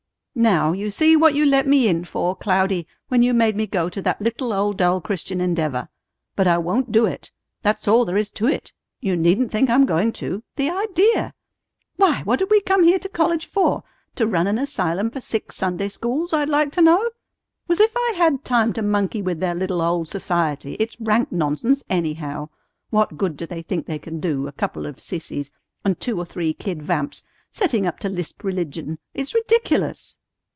"Now, 0.33 0.71
you 0.71 0.89
see 0.89 1.17
what 1.17 1.35
you 1.35 1.45
let 1.45 1.67
me 1.67 1.89
in 1.89 2.05
for, 2.05 2.37
Cloudy, 2.37 2.87
when 3.09 3.21
you 3.21 3.33
made 3.33 3.57
me 3.57 3.67
go 3.67 3.89
to 3.89 4.01
that 4.01 4.21
little 4.21 4.53
old 4.53 4.77
dull 4.77 5.01
Christian 5.01 5.41
Endeavor! 5.41 5.89
But 6.37 6.47
I 6.47 6.57
won't 6.57 6.89
do 6.89 7.05
it! 7.05 7.31
That's 7.63 7.85
all 7.85 8.05
there 8.05 8.15
is 8.15 8.29
to 8.31 8.47
it. 8.47 8.71
You 9.01 9.17
needn't 9.17 9.51
think 9.51 9.69
I'm 9.69 9.85
going 9.85 10.13
to. 10.13 10.41
The 10.55 10.69
idea! 10.69 11.33
Why, 11.97 12.23
what 12.23 12.39
did 12.39 12.49
we 12.49 12.61
come 12.61 12.83
here 12.85 12.97
to 12.99 13.09
college 13.09 13.45
for? 13.45 13.83
To 14.15 14.25
run 14.25 14.47
an 14.47 14.57
asylum 14.57 15.11
for 15.11 15.19
sick 15.19 15.51
Sunday 15.51 15.89
schools, 15.89 16.31
I'd 16.31 16.49
like 16.49 16.71
to 16.71 16.81
know? 16.81 17.09
As 17.69 17.81
if 17.81 17.91
I 17.95 18.13
had 18.15 18.45
time 18.45 18.71
to 18.73 18.81
monkey 18.81 19.21
with 19.21 19.41
their 19.41 19.53
little 19.53 19.81
old 19.81 20.07
society! 20.07 20.75
It's 20.79 20.99
rank 21.01 21.29
nonsense, 21.31 21.83
anyhow! 21.89 22.47
What 22.89 23.17
good 23.17 23.35
do 23.35 23.45
they 23.45 23.61
think 23.61 23.85
they 23.85 23.99
can 23.99 24.21
do, 24.21 24.47
a 24.47 24.53
couple 24.53 24.85
of 24.85 25.01
sissies, 25.01 25.51
and 25.83 25.99
two 25.99 26.17
or 26.17 26.25
three 26.25 26.53
kid 26.53 26.81
vamps, 26.81 27.21
setting 27.51 27.85
up 27.85 27.99
to 27.99 28.07
lisp 28.09 28.45
religion? 28.45 28.97
It's 29.13 29.35
ridiculous!" 29.35 30.15